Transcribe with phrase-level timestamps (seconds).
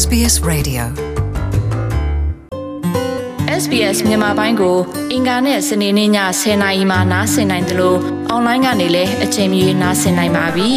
[0.00, 0.82] SBS Radio
[3.62, 4.76] SBS မြန်မာပိုင်းကို
[5.12, 7.98] အင်ကာနဲ့စနေနေ့ည10:00နာရီမှနားဆင်နိုင်တယ်လို့
[8.30, 10.70] အွန်လိုင်းကနေလည်းအချိန်မီနားဆင်နိုင်ပါပြီ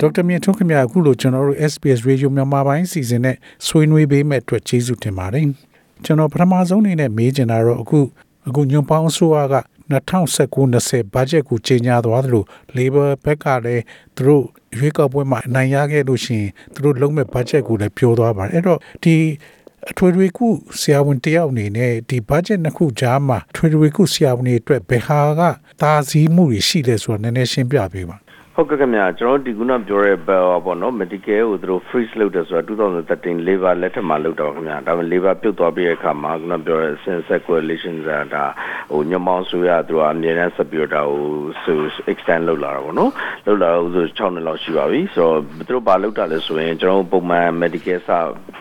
[0.00, 3.36] ဒေါက်တာမြင့်ထွန်းခင်ဗျာအခုလိုကျွန်တော်တို့ SBS Radio မြန်မာပိုင်းစီစဉ်နဲ့
[3.66, 5.46] ဆွေးနွေးပေးမဲ့အတွက်ကျေးဇူးတင်ပါတယ်
[6.04, 8.00] ကျွန်တော်ပထမဆုံးအနေနဲ့မေးချင်တာတော့အခု
[8.48, 9.56] အခုညွန်ပေါင်းအစိုးရက
[9.90, 12.44] 2019-20ဘတ်ဂျက်ကိုကြေညာသွားသလို
[12.76, 13.84] Labor ဘက်ကလည်း
[14.16, 14.44] သူတို့
[14.78, 19.14] ရွေးကောက်ပွဲမှာအနိုင်ရခဲ့လို့ရှိရင်သူတို့လုံးမဲ့ဘတ်ဂျက်ကိုလည်းပြောသွားပါတယ်အဲ့တော့ဒီ
[19.90, 20.46] အထွေထွေခု
[20.80, 25.42] ဆရာဝန်တယောက်အနေနဲ့ဒီဘတ်ဂျက်နှစ်ခုကြားမှာထွေထွေခုဆရာဝန်တွေအတွက်ဘယ်ဟာက
[25.82, 28.16] တာစည်းမှုတွေရှိလဲဆိုတာနည်းနည်းရှင်းပြပေးပါ
[28.54, 38.44] ဟုတ်ကဲ့ခင်ဗျာကျွန်တော်ဒီကုနာပြောရဲပေါ့နော် medical ကိုသူတို့ freeze လုပ်တယ်ဆိုတော့2013 labor လက်ထက်မှာလုပ်တော့ခင်ဗျာဒါပေမဲ့ labor ပြုတ်သွားပြီးတဲ့အခါမှာကုနာပြောရဲ sense coalition ဆိုတာ
[38.92, 41.28] ဟိုညမောင်းဆိုရသူကအမြဲတမ်းဆက်ပြီးတော့ဟို
[41.64, 41.78] ဆို
[42.12, 43.12] extend လုပ်လာတာပေါ့နော်
[43.46, 48.08] လုပ်လာတော့ဆို6နှစ်လောက်ရှိပါပြီဆိုတော့သူတို့ဘာလုပ်တာလဲဆိုရင်ကျွန်တော်ပုံမှန် medical စ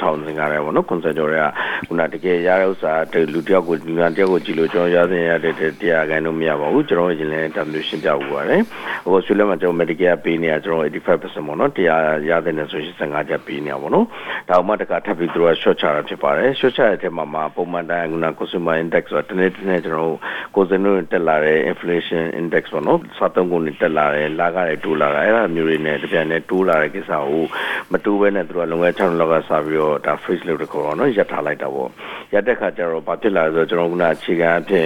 [0.01, 1.39] ထောင်စင်ကြတယ်ပေါ့နော် concert ကြော်ရ
[1.87, 2.93] ခုနတကယ်ရတဲ့ဥစ္စာ
[3.33, 8.61] လူတယောက်ကိုလူတယောက်ကိုကြည့်လို့ကျွန်တော်ရစင်ရတဲ့တရားခိုင်တော့မရပါဘူးကျွန်တော်ရင်လည်းတမျိုးရှင်းပြဖို့ပါတယ်
[9.05, 14.05] ဟိုဆွေးနွေးမှာကျွန်တော် medical ပေးနေရကျွန်တော်85%ပေါ့နော်တရားရတဲ့နေဆို85ချက်ပေးနေရပေါ့နော်
[14.49, 20.15] ဒါမှတကထပ်ပြီးသူက short ချတာဖြစ်ပါတယ် short ချတဲ့ထဲမှာမှာပုံမှန်တိုင်းက consumer index ဆိုတနေ့တနေ့ကျွန်တော်
[20.55, 27.43] ကိုစနိုတက်လာတဲ့ inflation index ပေါ့နော်စားသုံးကုန်တွေတက်လာတယ်လာကတွေတိုးလာတာအဲ့ဒါမျိုးတွေနဲ့တပြန်နဲ့တိုးလာတဲ့ကိစ္စကို
[27.91, 31.89] မတိုးဘဲနဲ့သူကလုံငယ်6လောက်ကစပြီးတော့ဒါ freeze လုပ်တဲ့ခေါ်တော့နော်ရပ်ထားလိုက်တာပေါ့
[32.33, 34.85] ရပ်တဲ့ခါကျတော့ဘာဖြစ်လာလဲဆိုတော့ကျွန်တော်ကအခြေခံအဖြစ်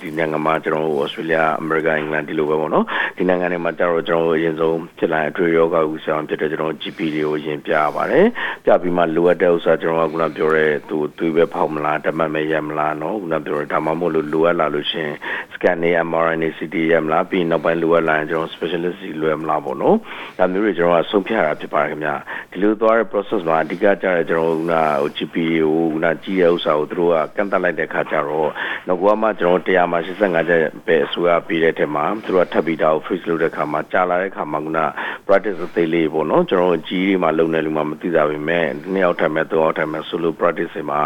[0.00, 2.84] ဒီနိုင်ငံမှာကျွန်တော် Australia America England ဒီလိုပဲပေါ့နော်
[3.16, 8.26] ဒီနိုင်ငံတွေမှာကျတော့ကျွန်တော်အရင်ဆုံးဖြစ်လာတဲ့အတွေ့ယောဂဥစ္စာဖြစ်တဲ့ကျွန်တော် GP တွေကိုရင်ပြရပါတယ်
[8.64, 15.10] ပြပြီးမှလိုအပ်တဲ့ဥစ္စာကျွန်တော်ကခုနပြောရဲသူသွေးပဲဖောက်မလားတမတ်မဲရမလားနော်ခုနပြောရဲဒါမှမဟုတ်လို့လိုအပ်လာလို့ရှင်
[15.54, 19.96] scan နဲ့ mRNA CT ရမလားပြီးနောက်ပိုင်းလိုအပ်လာရင်ကျွန်တော် specialist စီလွယ်မလားပေါ့နော်
[20.38, 22.10] ဒါမျိုးတွေကျွန်တော်ကဆုံးဖြတ်ရတာဖြစ်ပါတယ်ခင်ဗျ
[22.52, 28.50] ဒီလိုသွားတဲ့ process မှာအဓိကကျတဲ့ကျွန်တော်ကဟို GP ကိုခုနကြီးတဲ့ဥစ္စာကိုသူတို့ကကန့်တက်လိုက်တဲ့ခါကျတော့
[28.88, 30.52] နောက်ကွာမှကျွန်တော်တရားမှာ85ကျ
[30.86, 34.80] ပဲအစိုးရပြီးတဲ့ထက်မှာသူတို့ကထပ်ပြီးတော့ freeze လုပ်တဲ့ခါမှာကြာလာတဲ့ခါမှာခုန
[35.26, 41.00] practice အသေးလေးပေါ့နော်ကျွန်တော်ကြီးတွေမှာလုံနေလူမှာမသိတာပဲမဲ့နှစ်ယောက်ထိုင်မဲ့သုံးယောက်ထိုင်မဲ့ solo practice တွေမှာ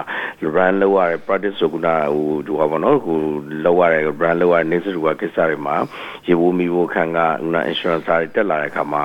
[0.55, 3.19] run လုပ်ရတဲ့ practice ဆိုခုနဟိုဒီဟာပေါ့နော်ဟို
[3.65, 5.77] လုပ်ရတဲ့ brand လုပ်ရတဲ့နေစတူကကိစ္စတွေမှာ
[6.27, 9.05] ရေဘူးမီဘူးခံကခုန insurance တွေတက်လာတဲ့အခါမှာ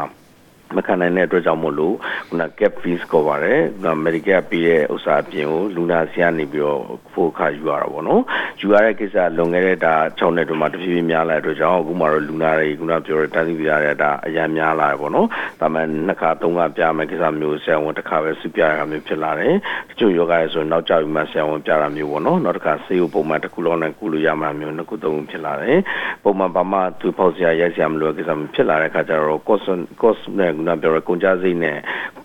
[0.75, 1.96] မခံနိုင်တဲ့အတွက်ကြောင့်မို့လို့
[2.30, 6.81] ခုန cap fees ကိုပါတယ်ခုန Medicare ပြီးတဲ့ဥစ္စာအပြင်ကိုလူနာစီကနေပြီးတော့
[7.13, 8.22] ဖို့ခါယူရတာပေါ့နော်
[8.62, 15.28] ယူရတဲ့ကိစ္စလွန်ခဲ့တဲ့ဒါ6နှစ်တွင်မှာတဖြည်းဖြည်းများလာတဲ့အတွက်ကြောင့်အခုမှတော့လူနာတွေခုနပြောတဲ့တန်းစီပြရတဲ့ဒါအရန်များလာတယ်ပေါ့နော်
[15.59, 19.56] ဒါမှနှစ်ခါသုံးခါပြမယ်ကိစ္စမျိုးဆရာဝန်တစ်ခါပဲစုပြရတာမျိုးဖြစ်လာတယ်
[19.90, 25.80] တချို့ယောဂရဲဆိုနောက်ကျပြီးမှဆရာဝန်ပြတာမျိုးပေါ့နော်နောက်တစ်ခါဆေးဥပုံမှန်တစ်ခုလုံးနဲ့ကုလို့ရမှာမျိုးနှစ်ခုသုံးဖြစ်လာတယ်
[26.24, 29.68] ပုံမှန်ဘာမှသူဖောက်စရာရိုက်စရာမလိုကိစ္စမျိုးဖြစ်လာတဲ့အခါကျတော့ cost
[30.01, 31.78] cost နဲ့ခုနပြောတဲ့ ကုန်ကြစိတ်နဲ့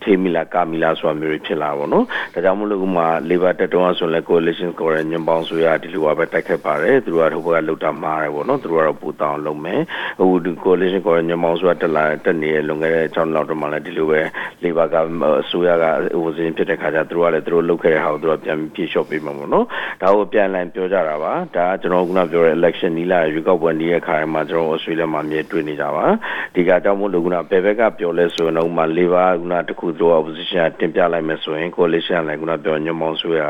[0.04, 2.04] ထေးမီလာကာမီလာဆိုတာမျိုးတွေဖြစ်လာပါတော့။
[2.34, 9.80] ဒါကြောင့်မလို့ကမှ labor တက်တုံးဆိုလဲ coalition ကိုရညွန်ပေါင်းဆိုရဒီလိုပဲတိုက်ခတ်ပါတယ်။သူတို့ကဟိုဘက်ကလောက်တာမှားတယ်ပေါ့နော်။သူတို့ကတော့ပူတောင်းလုပ်မယ်။
[10.18, 14.20] ဟိုဒီ coalition ကိုရညွန်ပေါင်းဆိုရတက်လာတက်နေလွန်ခဲ့တဲ့6လောက်တော့မှလည်းဒီလိုပဲ
[14.62, 14.96] labor က
[15.42, 15.84] အစိုးရက
[16.20, 19.66] ဟိုစဉ်ဖြစ်တဲ့ခါကျသူတို့ကလည်းသူတို့လုပ်ခဲ့တဲ့ဟာကိုသူတို့ပြန်ဖြေလျှော့ပေးမှာပေါ့နော်။
[20.02, 26.04] ဒါကိုပြန်လည်ပြောကြတာပါ။ဒါကကျွန်တော်ကပြောတဲ့ election နီးလာရွေးကောက်ပွဲနီးတဲ့ခါမှာကျွန်တော် Australia မှာမြဲတွေ့နေကြပါ။
[26.54, 33.44] ဒီကကြောင့်မို့လို့ကဘယ်ဘက်ကပြောလဲဆိုရင်တော့မှ labor ကတခုတို့ opposition တင်ပြလိုက်မယ်ဆိုရင် coalition လည်းခုနပြောညမောင်ဆွေက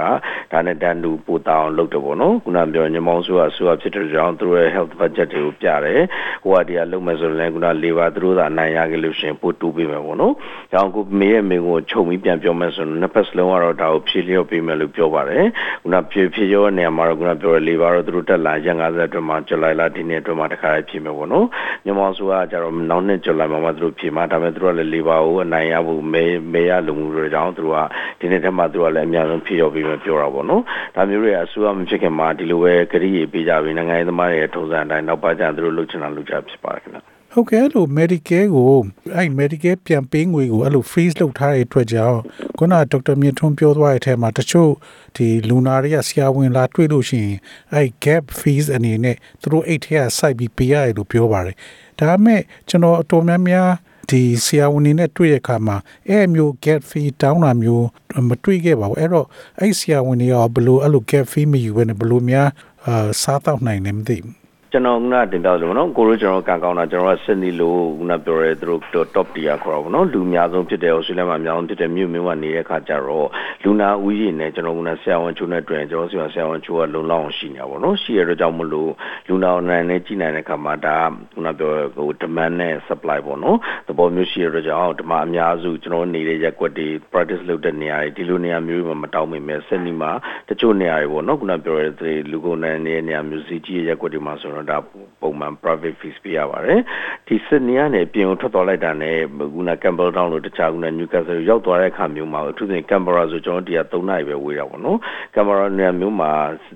[0.53, 6.03] ဒါနဲ့တန်တူပိုတောင်းလုပ်တယ်ပေါ့နော်ခုနပြောညမောင်ဆွေကဆွေဖြစ်တဲ့ကြောင့်သူတို့ရဲ့ health budget တွေကိုပြတယ်
[6.45, 10.35] ဟိုကတည်းကလုပ်မယ်ဆိုရင်လည်းခုန labor သူတို့သာနိုင်ရခဲ့လို့ရှိရင်ပိုတူပေးမယ်ပေါ့နော်
[10.73, 15.45] ကြောင့်ကိုမေရဲ့မင်းကိုခြုံပြီးပြန်ပြောမယ်ဆိုရင်နှစ်ဖက်စလုံးကတော့ဒါကိုဖြည့်လျော့ပေးမယ်လို့ပြောပါတယ်
[15.83, 21.47] ခုနဖြည့်ဖြည့်ရောနေရာမှာတော့ခုနပြောရ labor တော့သူတို့တက်လာရက်50အတွင်းမှာဇူလိုင်လဒီနေ့အတွင်းမှာတခါလေးဖြည့်မယ်ပေါ့နော်
[21.85, 27.81] ညမောင်ဆွေကကျတော့နောက်နှစ်ဇူလိုင်မှာမှသူတို့ဖြည့်မှာဒါပေမဲ့သူတို့လည်း labor ကိုအနိုင်ရဖို့မဲမဲရလုံမှုတွေကြောင့်သူတို့က
[28.21, 30.63] ဒီနေ့တည်းမှာသူတို့ကလည်းအများဆုံးဖြည့်ရောပြီးမှပြောတာပေါ့နော်
[30.95, 37.01] ဒါမျိုးတွေအစိုးရမဖြစ်ခင်မှာဒီလိုပဲကြရည်ပေးကြပြီးနိုင်ငံရေးသမားတွေရဲ့ထုံးစံအတိုင်းနောက်ပါကြသူတို့လုပ်ချင်တာလုပ်ကြဖြစ်ပါတယ်ခင်ဗျ
[37.37, 38.75] ဟုတ်ကဲ့လို့ Medicare ကို
[39.17, 42.21] အဲ့ Medicare ပြန်ပေးငွေကိုအဲ့လို freeze လုပ်ထားတဲ့အတွက်ကြောင့်
[42.59, 44.73] ခုနဒေါက်တာမြင့်ထွန်းပြောသွားတဲ့အထက်မှာတချို့
[45.17, 47.37] ဒီလူနာတွေကဆရာဝန်လာတွေ့လို့ရှိရင်
[47.75, 51.57] အဲ့ gap fees အနေနဲ့သူတို့အိတ်ထဲကစိုက်ပြီးပေးရတယ်လို့ပြောပါတယ်
[51.99, 53.71] ဒါပေမဲ့ကျွန်တော်အတော်များများ
[54.15, 55.77] ဒီဆရာဝန်တွေနဲ့တွေ့ရခါမှာ
[56.09, 57.87] အဲ့မျိုး get fee တောင်းတာမျိုး
[58.29, 59.27] မတွေ့ခဲ့ပါဘူးအဲ့တော့
[59.61, 62.49] အဲ့ဆရာဝန်တွေရောဘလို့အဲ့လို get fee မယူဘဲနဲ့ဘလို့များ
[62.87, 64.44] အာစားတော့နိုင်နေမသိဘူး
[64.75, 73.29] ကျွန်တော်ကတင်ပြလို့နော်ကိုရိုကျွန်တော်ကန်ကောင်းတာကျွန်တော်ကစစ်နီလိုခုနပြောရဲသူတို့ top tier ခေါ်တော့ဗောနော်လူအများဆုံးဖြစ်တဲ့ Australia မှာအများဆုံးဖြစ်တဲ့မြို့မြို့ကနေတဲ့ခါကျတော့
[73.63, 78.91] လူနာဦးရေနဲ့ကျွန်တော်ကဆရာဝန်ချိုးနဲ့တွေ့ရင်ကျွန်တော်ဆီမှာဆရာဝန်ချိုးကလုံလောက်အောင်ရှိနေတာဗောနော်ရှိရတော့ကြောင့်မလို့
[79.29, 80.99] လူနာနိုင်နဲ့ကြီးနိုင်တဲ့ခါမှာဒါ
[81.35, 90.11] ခုနပြောဟို demand နဲ့ supply ဗောနော်သဘောမျိုးရှိရတော့ကြောင့်ဒီမှာအများစုကျွန်တော်နေတဲ့ရက်ွက်တွေ practice လုပ်တဲ့နေရာတွေဒီလိုနေရာမျိုးမှာမတောင်းမိမဲ့စစ်နီမှာ
[90.49, 94.79] တချို့နေရာတွေဗောနော်ခုနပြောရဲတဲ့လူကုန်နိုင်တဲ့နေရာမျိုးစီကြီးရက်ွက်တွေမှာဆိုတော့ဒါ
[95.21, 96.81] ပုံမှန် private fees ပေးရပါတယ်
[97.29, 99.17] ဒီစစ်နီကနေပြင်ထွက်သွားလိုက်တာနဲ့
[99.55, 104.99] ခုန Campbelltown လို့တခြားခုန Newcastle ရောက်သွားတဲ့အခါမျိုးမှာအထူးသဖြင့် Canberra ဆိုကျွန်တော်တရား3နိုင်ပဲဝေးတာပေါ့နော်
[105.35, 106.33] Canberra နေရာမျိုးမှာ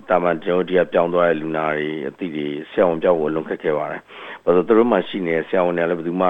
[0.09, 4.01] တာမန်ကျွန်တော်တရားပြောင်းသွားတဲ့လူနာတွေအသီးတွေဆရာဝန်ပြောက်ကိုလုံခက်ခဲ့ပါတယ်
[4.45, 6.27] ဘာလို့သူတို့မှရှိနေတဲ့ဆရာဝန်တွေလည်းဘယ်သူမှ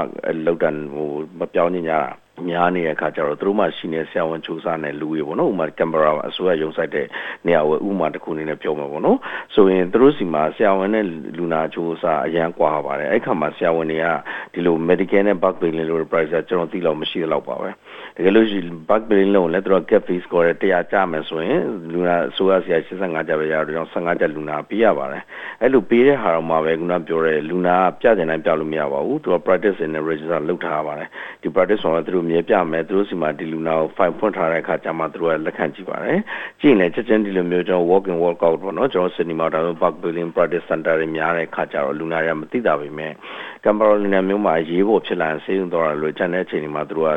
[0.46, 1.08] လောက်တန်ဟို
[1.38, 2.00] မပြောင်းနေကြတာ
[2.48, 7.06] များနေတဲ့အခါကျတော့သူတို့မှရှိနေဆရာဝန်ချိုးစားနေလူတွေပေါ့နော်ဥမာကင်မရာအစိုးရရုံဆိုင်တဲ့
[7.46, 9.18] နေရာဝယ်ဥမာတစ်ခုအနေနဲ့ပြောမှာပေါ့နော်
[9.54, 11.04] ဆိုရင်သူတို့စီမှာဆရာဝန်နဲ့
[11.36, 14.06] လူနာချိုးစားအရန်ကွာပါတယ်အဲ့ခါမှာဆရာဝန်တွေက
[14.52, 17.68] ဒီလို medical နဲ့ back pain လို့ price ကျွန်တော်သိလို့မရှိတော့ပါပဲ
[18.16, 18.58] တကယ်လို့ရှိ
[18.88, 21.62] back pain လုံးလည်းသူတို့ cap fees ကိုတရားကြမယ်ဆိုရင်
[21.92, 25.22] လူနာအစိုးရဆရာ85ကျပ်ပဲရတော့ကျွန်တော်15ကျပ်လူနာပေးရပါတယ်
[25.62, 31.08] အဲ့လိုပေးတဲ့ဟာတော့မှပဲခုနပြောတဲ့လူနာပြကျင်တိုင်းပြလို့မရပါဘူးသူက practice နဲ့ register လုပ်ထားပါတယ်
[31.42, 36.18] ဒီ practice ဆိုတော့သူတို့မြဲပြမယ်သူတို့စီမှာဒီလူနာကို file ဖွင့်ထားတဲ့အခါကျမှသူတို့ကလက်ခံကြည့်ပါတယ်
[36.60, 43.08] ကြည့်ရင်ချက်ချင်းဒီလိုမျိုးကျွန်တော် walk in walk out ပေါ့နော်ကျွန်တော် cinema ဒါဆို back building practice center တွေများတဲ့အခါကျတော့လူနာတွေကမသိတာပဲမြဲ
[43.64, 47.10] ကမ်ဘရိုလီနာမျိုးမှာရေးဖို့ဖြစ်လာဆေးရုံတော်လို့ချန်တဲ့အချိန်ဒီမှာသူတို့က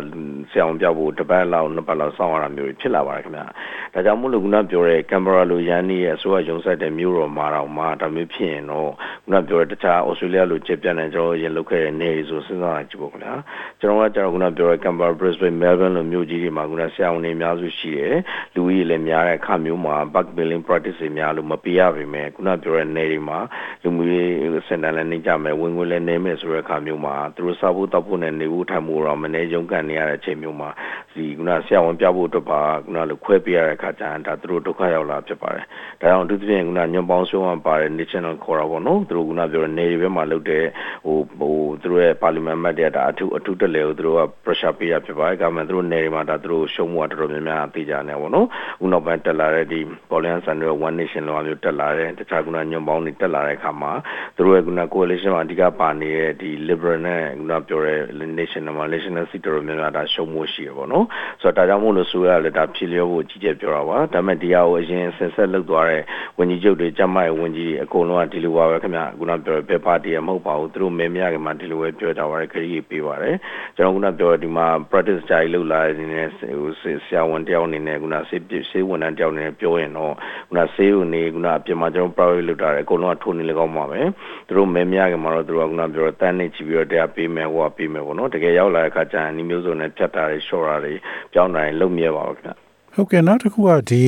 [0.52, 3.46] ဆရာဝန်ပြောက်ဖို့တစ်ပတ်လောက်နှစ်ပတ်လောက်စောင့်ရတာမျိုးဖြစ်လာပါတယ်ခင်ဗျာ
[3.94, 8.90] ဒါကြောင့်မို့လို့ခုနပြောတဲ့ကမ်ဘရာလိုရန်နီရဲ့အစိုးရရုံးဆက်တဲ့မျိုးတော်မှာတော့မှာဒါမျိုးဖြစ်ရင်တော့
[9.24, 13.34] ခုနပြောတဲ့တခြားဩစတြေးလျလိုချက်ပြတ်နေကျွန်တော်ရင်လုပ်ခဲ့တဲ့နေဆိုစဉ်းစားကြည့်ဖို့ခင်ဗျာ
[13.80, 18.16] ကျွန်တော်ကကျွန်တော်ခုနပြောတဲ့ကမ်ဘရာ Brisbane Melbourne လိုမျိုးကြီးတွေမှာခုနဆရာဝန်တွေအများစုရှိတယ်
[18.56, 23.40] လူကြီးလည်းများတဲ့အခါမျိုးမှာ back billing practice တွေများလို့မပေးရပါမယ်ခုနပြောတဲ့နေတွေမှာ
[23.84, 24.36] လူမျိုးရေး
[24.68, 30.70] စင်တန်လည်းနေကြမယ်ဝင်ငွေလည်းနေမယ်ဆိုတဲ့အခါမျိုးမှာသူတို့စားဖို့တောက်ဖို့နဲ့နေဖို့ထိုင်ဖို့တော့မနေရုံကန်နေရတဲ့အချိန်မျိုးမှာ
[31.14, 35.66] ဒီခုနဆရာဝန်ပြဖို့အတွက်ပါခုနလိုခွဲပေးရတဲ့အခါကျရင်ဒါသူတို့ဒုက္ခရောက်လာဖြစ်ပါတယ်
[36.02, 40.64] ဒါကြောင့်အထူးသဖြင့်ခုနညွန်ပေါင်းဆိုးမှပါတဲ့ national ခေါ်တာပေါ့နော်သူတို့ခုနပြောတဲ့နေတွေဘက်မှာလုပ်တဲ့
[41.06, 48.48] ဟိုဟိုသူတို့ရဲ့ပါလီမန်မတ်တဲ့ဒါအထူးအထူးတက်လေကိုသူတို့က pressure ပေးရဖြစ်ပါတယ်ဒါမှမဟုတ်သူတို့နေတွေမှာဒါသူတို့ရှုံးမှုတော်တော်များများသိကြတယ်ပေါ့နော်
[48.80, 49.80] ခုနောက်ပိုင်းတက်လာတဲ့ဒီ
[50.10, 53.92] Polian Center One Nation လိုမျိုးတက်လာတဲ့တခြားခုနညွန်ပေါင်းတွေတက်လာတဲ့အခါမှာ
[54.36, 58.00] သူတို့ရဲ့ခုန coalition မှာအဓိကပါနေတဲ့ဒီ liberal နဲ့ခုနပြောတဲ့
[58.40, 61.06] national မှာ national seat တော်များများဒါရှုံးမှုရှိရပေါ့နော်
[61.42, 66.02] ဆိုတော့ဒါကြောင့်မို့လို့ဆိုရလဲဒါဖြေလျောဖို့ကြီးကျယ်ပြောတာပါဒါပေမဲ့ဒီဟာကိုအရင်ဆက်ဆက်လုပ်သွားတဲ့
[66.38, 73.36] ဝန်ကြီးချုပ်တွေကြမ်းမိုက်ဝန်ကြီးအကုန်လုံးကဒီလိုပါပဲခင်ဗျခုနပြောဘယ်ပါတီရမဟုတ်ပါဘူးသူတို့မဲမရခင်မှာဒီလိုပဲပြောကြပါရယ်ခရီးပေးပါတယ်
[73.76, 76.72] ကျွန်တော်ခုနပြောဒီမှာ practice ကြိုင်လုပ်လာတဲ့နေဟို
[77.06, 80.14] ဆရာဝန်တယောက်အနေနဲ့ခုနဆေးဆေးဝန်ထမ်းတယောက်အနေနဲ့ပြောရင်တော့
[80.50, 84.00] ခုနဆေးဦးနေခုနအပြင်မှာကျွန်တော် private လုပ်တာတယ်အကုန်လုံးကထိုးနေလေကောင်းပါပဲ
[84.48, 90.94] သူတို့မဲမရခင်မှာတော့သူတို့ကခုနပြောတန်းနေကြည့်ပြီးတော့တရားပေးမယ်ဟိုကပေးမယ်ပေါ့နော်တကယ်ရောက်လာတဲ့အခါကျရင်ဒီမျိုးစုံနဲ့ဖြတ်တာတွေ short တာတွေ
[91.34, 94.04] ပြောင်းတာတွေလုပ်မြဲပါဘူးခင်ဗျဟုတ်ကဲ့နောက်တစ်ခုကဒီ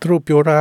[0.00, 0.58] သူတို့ပြောတာ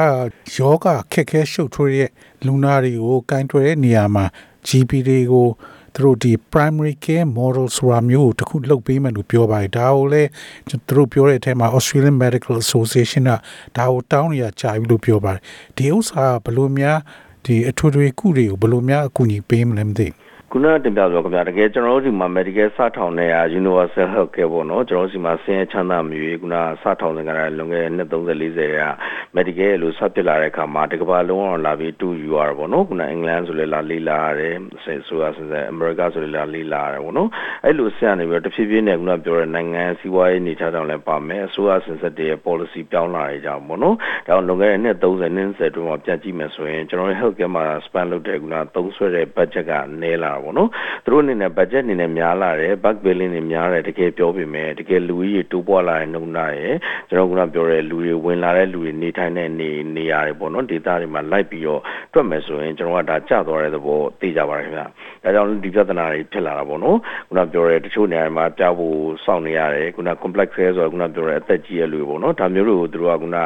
[0.56, 2.10] ယောဂခက်ခဲရှုပ်ထွေးတဲ့
[2.46, 4.26] လူနာတွေကိုကင်တွယ်တဲ့နေရာမှာ
[4.68, 5.48] GP တွေကို
[5.96, 10.30] သူတို့ဒီ primary care model ဆိုတာမျိုးတခုလုပ်ပေးမယ်လို့ပြောပါတယ်ဒါကိုလည်း
[10.70, 13.32] သူတို့ပြောတဲ့အထက်မှာ Australian Medical Association က
[13.78, 15.42] ဒါကိုတောင်းနေရကြာပြီလို့ပြောပါတယ်
[15.78, 16.98] ဒီဥစ္စာဘယ်လိုများ
[17.46, 28.90] ဒီအထွေထွေကုတွေကိုဘယ်လိုများအကူအညီပေးမလဲမသိဘူး ခုနတင်ပြဆိုခင်ဗျာတကယ်ကျွန်တော်တို့ဒီမှာ medical စထောင်နေရ universal health care ပေါ့နော်ကျွန်တော်တို့ဒီမှာဆင်းရဲချမ်းသာမျိုးခုနစထောင်နေကြတဲ့လွန်ခဲ့တဲ့နှစ်30 40ရာ
[29.36, 37.30] medical လို့ဆက်ပြလာတဲ့အခါမှာတကဘာလုံးအောင်လာပြီးတူယူရတာပေါ့နော်ခုနအင်္ဂလန်ဆိုလည်းလာလေးလာရတယ်ဆယ်ဆိုရဆယ်အမေရိကဆိုလည်းလာလေးလာရတယ်ပေါ့နော်
[37.64, 43.96] အဲ့လိုဆက်နေပြီးတော့တဖြည်းဖြည်းနဲ့ခုနပြောတဲ့နိုင်ငံစီးပွားရေးနေချတောင်လည်းပါမယ်အစိုးရစင်စက်တွေရဲ့ policy ပြောင်းလာရကြပေါ့နော်
[44.28, 49.72] ဒါလွန်ခဲ့တဲ့နှစ်30နှစ်30တွင်းမှာပြန်ကြည့်မယ်ဆိုရင်ကျွန်တော်တို့ health care မှာ spend လုပ်တဲ့ခုနသုံးဆွဲတဲ့ budget က
[50.02, 50.70] နည်းလာပေါ့နော်
[51.04, 56.76] သူတို့အနေနဲ့ budget အနေနဲ့များလာတယ် back billing တွေများတယ်တကယ်ပြောပေမဲ့တကယ်လူကြီးတိုးပွားလာတဲ့နှုန်းသားရယ်
[57.10, 61.82] ကျွန်တော်ကပြောတဲ့လူတွေဝင်လာတဲ့လူတွေနေထိုင်တဲ့နေနေရာတွေပေါ့နော်ဒေသတွေမှာလိုက်ပြီးတော့
[62.14, 73.38] တွက်မယ်ဆိုရင်ကျွန်တော်ကဒါကျသွားတဲ့သဘောသိကြပါတယ်ခင်ဗျဒါကြောင့်ဒီပြဿနာတွေဖြစ်လာတာပေါ့နော်ခုနပြောတဲ့တချို့နေရာမှာပြောက်ဖို့စောင့်နေရတယ်ခုန complex care ဆိုတော့ခုနပြောတဲ့အသက်ကြီးရဲ့လူပေါ့နော်ဒါမျိုးတွေကိုသူတို့ကခုန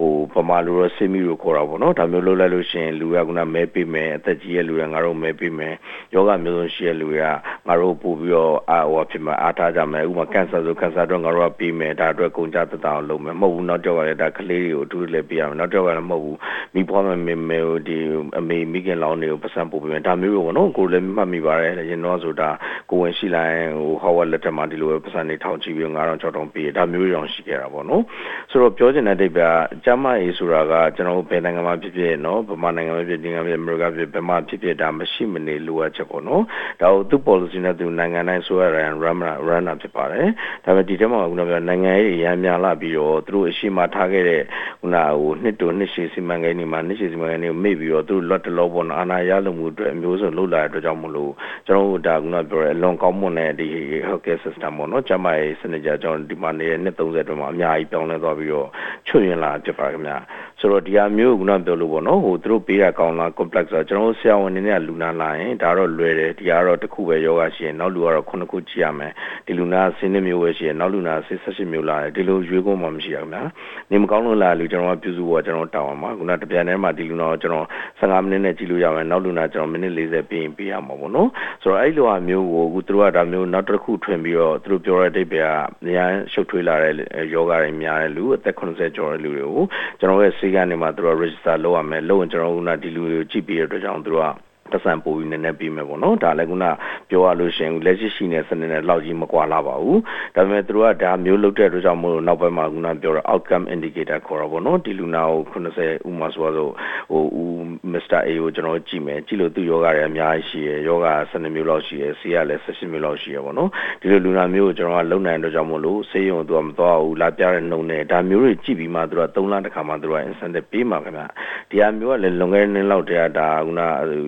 [0.00, 5.74] ဟိုပမာလိုတော့ဆေးမီကိုခေါ်တာပေါ့နော်ဒါမျိုးလုပ်လိုက်လို့ရှိရင်လူကခုနမဲပေးမယ်အသက်ကြီးရဲ့လူကငါတို့မဲပေးမယ်
[6.14, 7.26] ယောဂမျိုးစုံရှိတဲ့လူတွေက
[7.66, 16.38] ငါတို့ပို့ပြီးတော့အာဟောဖြစ်မှာအားထားကြမယ်ဥပမာကင်ဆာဆိုကင်ဆာတော့ငါတို့ကပြီးမယ်ဒါအတွက်ကုန်ကြတတအောင်လုပ်မယ်မဟုတ်ဘူးနောက်ကြောက်ကလည်းဒါကလေးတွေကိုအထူးလည်းပြရမယ်နောက်ကြောက်ကလည်းမဟုတ်ဘူး
[16.74, 17.96] မိဘမမေမေဒီ
[18.38, 22.48] အမေမိခင်လောင်းတွေကိုပတ်စံပို့ပေးမယ်ဒါမျိုးပေါ့နော်ကိုလည်းမှတ်မိပါတယ်ရင်တော့ဆိုတာ
[22.90, 28.02] ကိုဝင်ရှိလိုက်ဟိုဟောဝက်လက်ထက်မှာဒီလိုပဲပတ်စံတွေထောင်ချီပြီး9000 6000ပေးဒါမျိုးတွေအောင်ရှိခဲ့တာပေါ့နော်
[28.50, 29.42] ဆိုတော့ပြောချင်တဲ့တိတ်ပြ
[29.84, 36.42] ကျမရေးဆိုတာကကျွန်တော်ဘယ်နိုင်ငံမှာဖြစ်ဖြစ်နော်ဗမာနိုင်ငံမှာဖြစ်ဒီနိုင်ငံဖြစ်အမေရိကဖြစ်ဘယ်မှာဖြစ်ဖြစ်ဒါမရှိမနေလိုအပ်ချက်ပေါ့နော်
[36.80, 40.28] ဒါကိုသူ policy နဲ့သူနိုင်ငံတိုင်းဆိုရတဲ့ run run တာဖြစ်ပါတယ်
[40.64, 44.42] ဒါပေမဲ့ဒီထဲမှာခုနကပြောနိုင်ငံရေးရမ်းများလာပြီးတော့သူတို့အရှိမထားခဲ့တဲ့
[44.80, 51.32] ခုနဟိုနှစ်တိုနှစ်ရှည်စီမံကိန်းတွေမှာနှစ်ရှည်စီမံကိန်းတွေကိုမေ့ပြီးတော့သူတို့လွတ်တလောပေါ်အာဏာရလုံမှုအတွက်အမျိုးစုံလှုပ်လာတဲ့အတွက်ကြောင့်မလို့
[51.66, 53.68] ကျွန်တော်တို့ဒါခုနပြောရဲအလွန်ကောင်းမွန်တဲ့ဒီ
[54.06, 58.68] healthcare system ပေါ့နော်ကျန်းမာရေးစနစ်ကြကျွန်တော်ဒီမှာနေတဲ့နှစ်30အတွင်းမှာအများကြီးပြောင်းလဲသွားပြီးတော့
[59.06, 60.16] ချွတ်ရင်လာဖြစ်ပါခင်ဗျာ
[60.60, 69.12] ဆိုတော့ဒီဟာမျိုးကခုနပြောလို့ပေါ့နော်ဟိုသူတို့ပေးတာကောင်းလား complex ဆိုတော့ကျွန်တော်တို့ဆရာဝန်တွေနဲ့လူနာလာရင်ဒါတော့လွယ်တယ်ဒီကတော့တစ်ခုပဲယောဂရှိရင်နောက်လူကတော့ခုနှစ်ခုကြည့်ရမယ်
[69.46, 73.42] ဒီလူနာဆင်းနေမျိုးပဲရှိရင်နောက်လူနာဆင်း18မျိုးလာတယ်ဒီလိုရွေးကုန်မှမရှိရခင်ဗျာ
[73.90, 77.66] နေမကောင်းလို့လာလူကျွန်တော်ကပြုစုဖို့ကျွန်တော်တောင်းအောင်ပါခုနတပြန်ထဲမှာဒီလူနာကိုကျွန်တော်
[78.00, 81.28] 15မိနစ်နဲ့ကြည့်လို့ရမယ်နောက်လူနာကျွန်တော်မိနစ်40ပြီးရင်ပေးရမှာပေါ့နော်
[81.62, 85.46] ဆိုတော့အဲ့လိုဟာမျိုးကိုအခုသူတို့ကဒါမျိုးနောက်တစ်ခုထွင်ပြီးတော့သူတို့ပြောတဲ့အတိတ်ပဲက
[85.82, 86.94] အများရှုပ်ထွေးလာတဲ့
[87.34, 89.64] ယောဂတွေများတဲ့လူအသက်80ကျော်တဲ့လူတွေကို
[89.98, 96.66] ကျွန်တော်ရဲ့ဆေးကနေမှသူတို့ register လုပ်ရမယ်လုပ်ရင်ကျွန်တော်ကဒီလူတွေကိုကြည့်ပြီးတဲ့အတွက်ကြောင့်သူတို့က တဆန်ပို့ပြီးနည်းနည်းပြီးမယ်ပေါ့နော်ဒါလည်းခုန
[97.10, 100.00] ပြောရလို့ရှိရင်လက်ရှိရှိနေတဲ့စနစ်နဲ့လောက်ကြီးမကွာလာပါဘူး
[100.34, 106.70] ဒါပေမဲ့သူတို့ကဒါမျိုးလုပ်တဲ့အတွက်ကြောင့်မို့လို့နောက်ပိုင်းမှာခုနပြောတဲ့ outcome indicator ခေါ်တာပေါ့နော်ဒီလူနာကို90ဥမာဆိုတော့
[107.10, 107.54] ဟိုဦး
[107.92, 108.20] Mr.
[108.26, 121.24] A ကိုကျွန်တော်ကြည့်မယ်ကြည့်လို့သူယောဂတွေအများကြီးရှိရယ်ယောဂ12မျိုးလောက်ရှိရယ်ဆေးကလည်း18မျိုးလောက်ရှိရယ်ပေါ့နော်ဒီလိုလူနာမျိုးကိုကျွန်တော်ကလုံနိုင်တဲ့အတွက်ကြောင့်မို့လို့ဆေးရုံသူကမသွားဘူးလာပြတဲ့နှုံနဲ့ဒါမျိုးတွေကြည့်ပြီးမှသူက3လတစ်ခါမှသူက incentive ပေးမှာခင်ဗျ
[121.70, 123.80] ဒီဟာမျိုးကလည်းလွန်ခဲ့တဲ့နှစ်လောက်တည်းကဒါခုန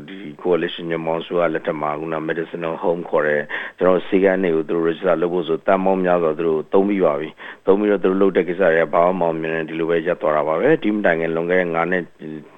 [0.09, 3.43] ဒီ coalition ညမောင်စုကလက်ထက်မှာခုန medicinal home ခေါ်တဲ့
[3.79, 7.29] ကျွန်တော်စီကန်းတွေကိုသူတို့ register လုပ်ဖို့ဆိုတန်မောင်းများစွာသူတို့သုံးပြီးပါပြီ
[7.67, 12.05] သုံးပြီးတော့သူတို့လုပ်တဲ့ကိစ္စတွေကဘာမှမအောင်မြင်နေဒီလိုပဲရပ်သွားတာပါပဲဒီမတိုင်ခင်လွန်ခဲ့တဲ့9နှစ်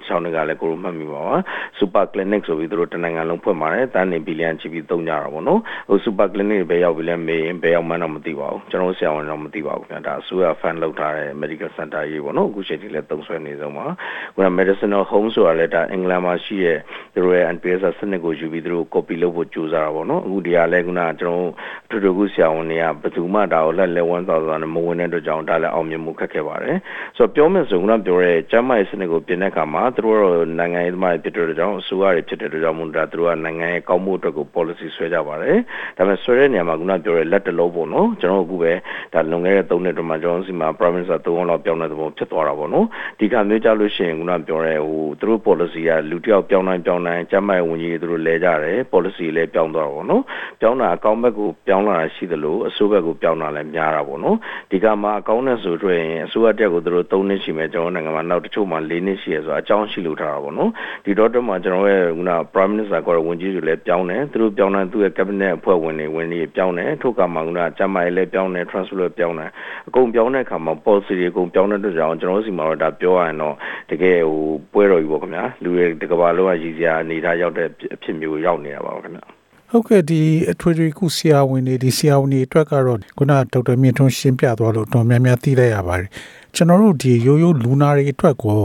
[0.09, 1.37] 6နှစ်ကလည်းကိုလိုမှတ်မိပါပါ
[1.79, 13.87] super clinic ဆိုပြီးသူတို့တနိုင်ငံလုံးဖွင့်ပါတယ်တန်းနေဘီလီယံချီပြီးသုံးကြတာပေါ့နော်ဟို super clinic ပဲရောက်ပြီလဲမေးရင်ဘယ်ရောက်မှန်းတော့မသိပါဘူးကျွန်တော်ဆရာဝန်တော့မသိပါဘူးခင်ဗျာဒါအစိုးရ fund လုပ်ထားတဲ့ medical center ကြီးပေါ့နော်အခုချိန်ထိလည်းသုံးဆွဲနေဆုံးပါ
[14.35, 16.79] ခုန medicinal home ဆိုတာလည်းဒါအင်္ဂလန်မှာရှိရဲ့
[17.15, 21.50] သူတို့ရဲ့ NPS စနစ်ကိုယူပြီးသူတို့ copy လုပ်ဖို့ကြိုးစားတာပေါ့နော်အခုဒီဟာလဲခုနကျွန်တော်
[21.88, 26.77] ထူထူကူဆရာဝန်တွေကဘယ်သူမှဒါကိုလက်လက်ဝန်းသွားသွားနဲ့မဝင်တဲ့အတွက်ကြောင့်ဒါလည်းအောင်မြင်မှုခက်ခဲ့ပါတယ်
[27.17, 35.59] ဆိုတော့ပြောမယ်ဆိုခုနပြောရဲကျန်းမာရေးစနစ်ကိုပြင်တဲ့အခါမှာသူတို့တော့နိုင်ငံရေးသမားတွေဖြစ်တဲ့ကြောင့်အစိုးရတွေဖြစ်တဲ့ကြောင့်မို့ဒါသူတို့ကနိုင်ငံရဲ့ကောင်းမှုအတွက်ကို policy ဆွဲကြပါတယ်
[35.97, 38.73] ဒါပေမဲ့ဆွဲတဲ့နေရာမှာခုနပြောရဲလက်တလုံးပေါ့နော်ကျွန်တော်အခုပဲ
[39.12, 42.87] ဒါလွန်ခဲ့တဲ့3နှစ်တည်းမှာကျွန်တော်စီမှာ prime minister 3လောက်ပြောင်းတဲ့သဘောဖြစ်သွားတာပေါ့နော်
[43.19, 50.23] ဒီကမျိုးကြလို့ရှိရင်ခုနပြောရဲဟိုသူတို့ policy ကလူတယောက်ပြောင်းတိုင်းပြောင်းတိုင်းကျန်းမာရေးဝန်ကြီးသူတို့လဲကြတယ် policy လည်းပြောင်းသွားတာပေါ့နော်
[50.61, 54.37] ပြောင်းတာအကောင့်ဘက်ကိုပြောင်းလာတာရှိသလိုအစိုးဘက်ကိုပြောင်းလာလည်းများတာပေါ့နော်
[54.71, 60.71] ဒီကမှာအကောင့်နဲ့ဆိုတွေ့ရင်အစိုးရတက်ကိုသူတို့3နှစ်ရှိမယ်ကျွန်တော်နိုင်ငံမှာနောက်တချို့မှာ4နှစ်ရှိရဆိုအကြောင်းရှိလို့ထားတာပေါ့နော်
[61.04, 69.50] ဒီတော့တော့မှကျွန်တော်ရဲ့ခုန prime minister ကဝန်ကြီးတွေလည်းပြောင်းတယ်သူတို့ပြောင်းတယ်သူ့ရဲ့ cabinet အဖွဲ့ဝင်တွေဝင်တွေပြောင်းတယ်ထို့ကမှခုနကျန်းမာရေးလည်းပြောင်းတယ် transfer လည်းပြောင်းတယ်
[69.88, 73.54] အကုန်ပြောင်းတဲ့အခါမှာ policy တွေအကုန်ပြောင်းတဲ့အတွက်ကြောင့်ကျွန်တော်တို့စီမှာတော့ဒါပြောရရင်တော့
[73.90, 74.42] တကယ်ဟို
[74.73, 79.25] ပွဲတော်ကြီးပေါ့ခင်ဗျာလူတွေတကဘာလုံးကရည်စရာအနေထားရောက်တဲ့အဖြစ်မျိုးရောက်နေတာပါခင်ဗျာ
[79.71, 86.09] ဟုတ်ကဲ့ဒီအထွေထွေခုဆရာဝန်တွေဒီဆရာဝန်တွေအတွက်ကတော့ခုနဒေါက်တာမြင့်ထွန်းရှင်းပြသွားလို့တော်များများသိလိုက်ရပါတယ်
[86.54, 88.59] ကျွန်တော်တို့ဒီရိုးရိုးလူနာတွေအတွက်ကို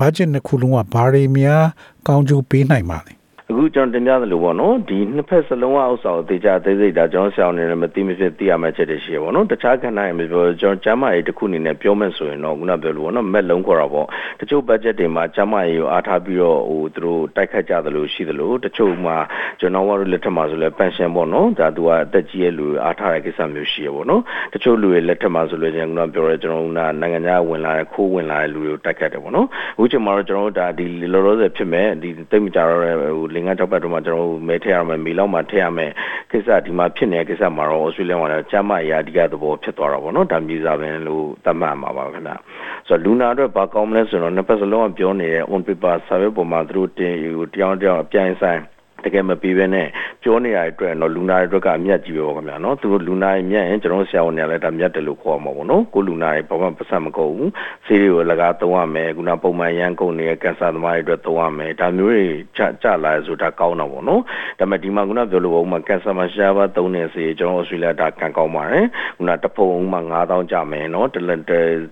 [0.00, 1.62] ဘတ်ဂျက်နှစ်ခုလုံးကဘာတွေများ
[2.06, 3.12] ကောင်းကျိုးပေးနိုင်ပါလဲ
[3.52, 14.06] အခုကျွန်တော်တင်ပြသလိုပေါ့နော်ဒီနှစ်ဖက်စလုံးအဥစ္စာကိုတေချာသေးစိတ်ဒါကျွန်တော်ဆရာအနေနဲ့မသိမဖြစ်သိရမယ့်ချက်တွေရှိရပေါ့နော်တခြားခဏရမပြောကျွန်တော်ကျမ်းမာရေးတစ်ခုအနေနဲ့ပြောမယ်ဆိုရင်တော့ခုနပြောလို့ပေါ့နော်မက်လုံးခေါ်တာပေါ့
[14.40, 19.16] တချို့ budget တွေမှာကျမ်းမာရေးကိုအားထားပြီးတော့ဟိုသူတို့တိုက်ခတ်ကြသလိုရှိသလိုတချို့မှာ
[19.60, 26.68] ကျွန်တော်တို့လက်ထက်မှာဆိုလဲ pension ပေါ့နော်ဒါသူကအသက်ကြီးရဲ့လူအားထားတဲ့ကိစ္စမျိုးရှိရပေါ့နော်တချို့လူတွေလက်ထက်မှာဆိုလို့ကျွန်တော်ပြောရဲကျွန်တော်က
[27.00, 35.90] နိုင်ငံခြားဝင်လာတဲ့ခိုးဝင်လာတဲ့လူတွေကိုတိုက်ခတ်တယ်ပေါ့နော်အခုချိန်မှာတော့ကျွန်တော်တို့ဒါဒီလောလောဆယ်ဖြစ်မဲ့ဒီတိတ်မကြတော့ဟိုလင်္ကာတောက်ပတ်တော့မှကျွန်တော်တို့မဲထည့်ရမယ်မေလောက်မှထည့်ရမယ်
[36.30, 42.32] ကိစ္စဒီမှာဖြစ်နေတဲ့ကိစ္စမှာတော့ဩစတြေးလျမှာလည်းကျမရာအဓိကသဘောဖြစ်သွားတာပေါ့နော်ဒါမျိုးစားပဲလို့သတ်မှတ်မှာပါခင်ဗျ
[42.88, 48.60] ဆိုတော့လူနာအတွက်ဘာကောင်းမလဲဆိုတော့နှစ်ပတ်စလုံးကပြောနေတဲ့ on paper survey ပေါ်မှာသူတို့တင်ဟိုတယောက်တယောက်အပြိုင်ဆိုင်
[49.04, 49.86] တကယ်မပြီးပဲနဲ့
[50.22, 57.50] ပြောနေရတဲ့အတွက်တော့လူနာတွေအတွက်ကအမြတ်ကြီးပဲပေါ့ခင်ဗျာနော်သူတို့လူနာတွေမြတ်ရင်ကျွန်တော်ဆရာဝန်တွေကလည်းဒါမြတ်တယ်လို့ခေါ်မှာပေါ့နော်ကိုလူနာတွေဘာမှပတ်သက်မကုန်ဘူး
[57.86, 62.24] ဆေးတွေကိုလကားသုံးရမယ်ခုနပုံမှန်ရန်ကုန်နေတဲ့ကင်ဆာသမားတွေအတွက်သုံးရမယ်ဒါမျိုးတွေ
[62.56, 64.22] ကြကြလာဆိုတာကောင်းတော့ပေါ့နော်
[64.58, 71.30] ဒါပေမဲ့ဒီမှာခုနပြောလို့ပေါ့ဥမာကင်ဆာမှာရှားပါသုံးနေစေကျွန်တော်ဩစတြေးလျဒါကန်ကောင်းပါတယ်ခုနတဖုံဥမာ9000ကျမယ်နော်တလ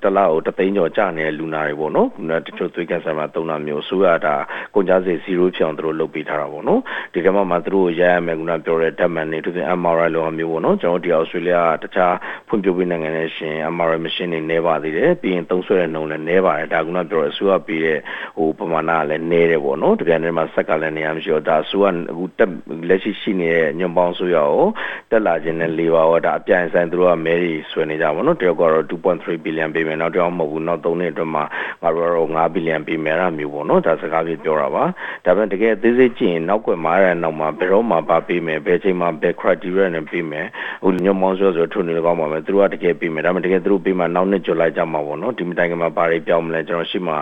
[0.03, 4.35] တလားကိုတသိန်းကျော်ကျနေတဲ့လူနာတွေပေါ့နော်ခုနတချို့သွေးကင်ဆာမှာသုံးတာမျိုးဆိုရတာ
[4.75, 6.81] ကုန်ကြစေ0ဖြစ်အောင်သူတို့လုပ်ပေးထားတာပေါ့နော်
[7.12, 12.14] ဒီကမှမှသူတို့ရန်ရမယ်ခုနပြောတဲ့ဓာတ်မှန်တွေသူက MRI လိုမျိုးပေါ့နော်ကျွန်တော်ဒီအော်စတြေးလျကတခြား
[12.49, 17.99] ဖွံ့ဖြိုးပြီးနိုင်ငံတွေရှင် MRI machine တွေနေပါသေးတယ်ပြီးရင်သုံးဆွဲတဲ့နှုန်းလည်းနေပါတယ်ဒါခုနပြောတဲ့အစိုးရပြီးတဲ့
[18.37, 22.50] ဟိုပမာဏကလည်းနေတယ်ပေါ့နော်တပြန်ထဲမှာဆက်ကလည်းနေရမရှိတော့ဒါအစိုးရအခုတက်
[22.88, 24.67] လက်ရှိရှိနေတဲ့ညွန်ပေါင်းဆိုရကို
[25.11, 31.45] တက်လာခြင်းနဲ့လေးပါတော့ဒါအပြိုင်ဆိုင်သူတို့ကမဲရီဆွဲနေကြပါတော့တယောက်ကတော့2.3 billion ပေးမယ်နောက်တစ်ယောက်မဟုတ်ဘူးနောက်3နှစ်အတွင်းမှာ
[31.83, 34.85] ငါတို့ကတော့5 billion ပေးမယ်အဲ့မျိုးပေါ့နော်ဒါစကားပြေပြောတာပါ
[35.25, 40.47] ဒါပေမဲ့တကယ်အသေးစိတ်ကြည့်ရင်နောက်ွယ်မှာတဲ့နောက်မှာဘယ်တော့မှပါပေးမယ်ဘယ်ချိန်မှာဘယ် criteria နဲ့ပေးမယ်
[40.83, 47.14] ဟိုညွန်ပေါင်းဆိုဆိုထုံနေကောင်းပါမယ်သူတို့ကတကယ်ပေးမယ်ဒါပေမဲ့တကယ်သူတို့ပေးမှနောက်နှစ်ကြလိုက်ကြမှာပေါ့နော်ဒီမတိုင်ခင်မှာဘာတွေပြောင်းမလဲကျွန်တော်ရှိမှ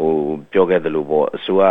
[0.00, 0.12] ဟို
[0.52, 1.62] ပြောခဲ့သလိုပေါ့အစိုးရ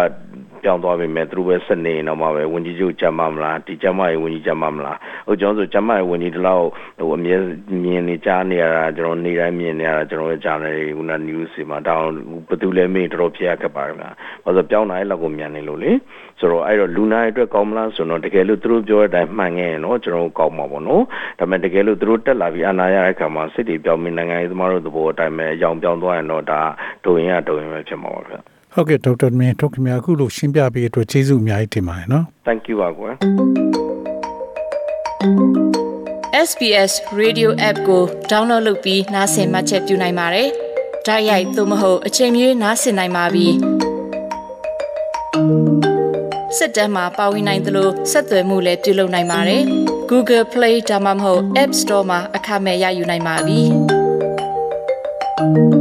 [0.64, 6.66] ပြောင်းသွားပြီမဲ့သူတို့ပဲစနေတော့မှပဲဝင်ကြီးချုပ်ကြမ်းမမလားဒီကြမ်းမရေးဝင်ကြီးကြမ်းမမလားဟိုကျွန်တော်ဆိုကြမ်းမရေးဝင်ကြီးတလောက်
[7.00, 7.36] ဟိုအမြဲ
[7.84, 12.06] မြင်နေကြားနေရတာကျွန်တော်နေတိုင်းမြင်နေရတာကျွန်တော်ကြားနေခုန news တွေမှာတောင်း
[12.48, 14.14] ဘယ်သူလဲမေးတော်တော်ဖြစ်ရခဲ့ပါလား
[14.44, 15.92] ဘာလို့ပြောင်းနိုင်လောက်ကိုမြန်နေလို့လေ
[16.40, 21.04] ဆိုတော့အဲ့တော့လူနာအတွက်ကောင်းမလားဆိုတော့တကယ်လို့သူတို့ပြောတဲ့အတိုင်းမှန်ခဲ့ရင်တော့ကျွန်တော်ကောင်းမှာပေါ့နော်
[21.40, 26.62] ဒါပေမဲ့တကယ်လို့သူတို့တက်လာပြီးအနာရတဲ့အခါမှာစစ်တွေပြောင်းပြီးနိုင်ငံရေးသမားတို့သဘောအတိုင်းပဲအကြောင်းပြောင်းသွားရင်တော့ဒါ
[27.06, 33.10] ဒုံရင်ကဒုံရင်ပဲဖြစ်မှာပါဗျ ဟုတ်ကဲ့ဒေါက်တာမင်းထုတ်ခင်ဗျာအခုလို့ရှင်းပြပေးအတွက်ကျေးဇူးအများကြီးတင်ပါတယ်နော် Thank you ပါကွာ
[36.48, 40.48] SBS Radio App ကို download လုပ်ပြီးနားဆင်မှတ်ချက်ပြုနိုင်ပါတယ်။
[41.08, 43.48] ဒါရိုက်သို့မဟုတ်အချိန်မီနားဆင်နိုင်ပါပြီ။
[46.58, 49.62] စစ်တမ်းမှာပါဝင်နိုင်သလိုဆက်သွယ်မှုလည်းပြုလုပ်နိုင်ပါတယ်။
[50.10, 53.62] Google Play ဒါမှမဟုတ် App Store မှာအခမဲ့ရယူနိုင်ပါပြီ။